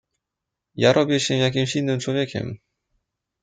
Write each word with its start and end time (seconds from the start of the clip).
"Ja 0.75 0.93
robię 0.93 1.19
się 1.19 1.37
jakimś 1.37 1.75
innym 1.75 1.99
człowiekiem..." 1.99 2.57